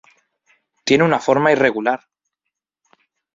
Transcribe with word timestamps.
Tiene 0.83 1.03
una 1.03 1.19
forma 1.19 1.51
irregular. 1.51 2.01